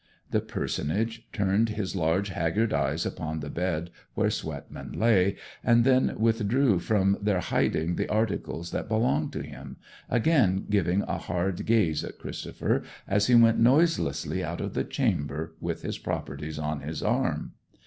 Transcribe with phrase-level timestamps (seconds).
[0.31, 6.15] The personage turned his large haggard eyes upon the bed where Swetman lay, and then
[6.17, 9.77] withdrew from their hiding the articles that belonged to him,
[10.09, 15.53] again giving a hard gaze at Christopher as he went noiselessly out of the chamber
[15.61, 17.53] with his properties on his arm.